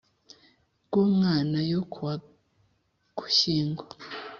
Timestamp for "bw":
0.85-0.93